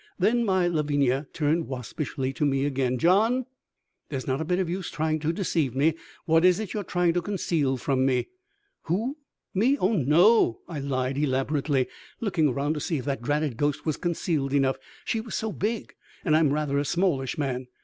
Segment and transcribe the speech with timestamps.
[0.17, 2.97] Then my Lavinia turned waspishly to me again.
[2.97, 3.45] "John,
[4.09, 5.93] there's not a bit of use trying to deceive me.
[6.25, 8.29] What is it you are trying to conceal from me?"
[8.85, 9.17] "Who?
[9.53, 9.77] Me?
[9.77, 11.87] Oh, no," I lied elaborately,
[12.19, 14.77] looking around to see if that dratted ghost was concealed enough.
[15.05, 15.93] She was so big,
[16.25, 17.67] and I'm rather a smallish man.